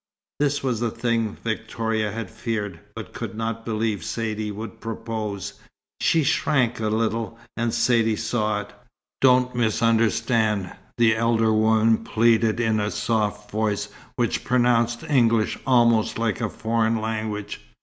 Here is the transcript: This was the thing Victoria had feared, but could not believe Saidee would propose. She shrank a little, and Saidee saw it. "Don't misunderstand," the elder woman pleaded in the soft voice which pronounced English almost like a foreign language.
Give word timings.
This 0.39 0.63
was 0.63 0.79
the 0.79 0.89
thing 0.89 1.37
Victoria 1.43 2.11
had 2.11 2.31
feared, 2.31 2.79
but 2.95 3.13
could 3.13 3.35
not 3.37 3.63
believe 3.63 4.03
Saidee 4.03 4.49
would 4.49 4.81
propose. 4.81 5.53
She 5.99 6.23
shrank 6.23 6.79
a 6.79 6.87
little, 6.87 7.37
and 7.55 7.71
Saidee 7.71 8.15
saw 8.15 8.61
it. 8.61 8.73
"Don't 9.21 9.53
misunderstand," 9.53 10.71
the 10.97 11.15
elder 11.15 11.53
woman 11.53 11.99
pleaded 11.99 12.59
in 12.59 12.77
the 12.77 12.89
soft 12.89 13.51
voice 13.51 13.89
which 14.15 14.43
pronounced 14.43 15.03
English 15.03 15.55
almost 15.67 16.17
like 16.17 16.41
a 16.41 16.49
foreign 16.49 16.99
language. 16.99 17.61